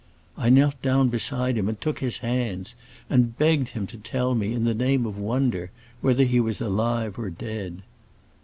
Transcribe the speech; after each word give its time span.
I 0.35 0.49
knelt 0.49 0.81
down 0.81 1.09
beside 1.09 1.59
him 1.59 1.69
and 1.69 1.79
took 1.79 1.99
his 1.99 2.17
hands, 2.25 2.73
and 3.07 3.37
begged 3.37 3.69
him 3.69 3.85
to 3.85 3.97
tell 3.99 4.33
me, 4.33 4.51
in 4.53 4.63
the 4.63 4.73
name 4.73 5.05
of 5.05 5.19
wonder, 5.19 5.69
whether 6.01 6.23
he 6.23 6.39
was 6.39 6.59
alive 6.59 7.19
or 7.19 7.29
dead. 7.29 7.83